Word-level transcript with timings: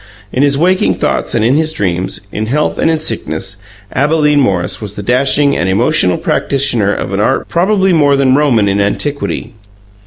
In 0.33 0.41
his 0.41 0.57
waking 0.57 0.95
thoughts 0.95 1.35
and 1.35 1.45
in 1.45 1.53
his 1.53 1.71
dreams, 1.73 2.21
in 2.31 2.47
health 2.47 2.79
and 2.79 2.89
in 2.89 2.99
sickness, 2.99 3.57
Abalene 3.93 4.39
Morris 4.39 4.81
was 4.81 4.95
the 4.95 5.03
dashing 5.03 5.55
and 5.55 5.69
emotional 5.69 6.17
practitioner 6.17 6.91
of 6.91 7.13
an 7.13 7.19
art 7.19 7.47
probably 7.49 7.93
more 7.93 8.15
than 8.15 8.33
Roman 8.33 8.67
in 8.67 8.81
antiquity. 8.81 9.53